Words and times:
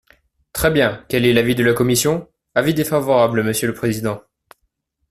Très 0.51 0.71
bien! 0.71 1.05
Quel 1.09 1.27
est 1.27 1.31
l’avis 1.33 1.53
de 1.53 1.63
la 1.63 1.75
commission? 1.75 2.27
Avis 2.55 2.73
défavorable, 2.73 3.43
monsieur 3.43 3.67
le 3.67 3.75
président. 3.75 4.23